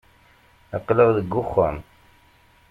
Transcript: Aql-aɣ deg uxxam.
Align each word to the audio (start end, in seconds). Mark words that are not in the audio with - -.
Aql-aɣ 0.77 1.09
deg 1.17 1.31
uxxam. 1.41 1.77